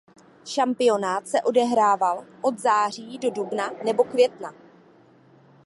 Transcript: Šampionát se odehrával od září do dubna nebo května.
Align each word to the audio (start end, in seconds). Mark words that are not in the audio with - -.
Šampionát 0.45 1.27
se 1.27 1.41
odehrával 1.41 2.25
od 2.41 2.57
září 2.59 3.17
do 3.17 3.29
dubna 3.31 3.69
nebo 3.85 4.03
května. 4.03 4.53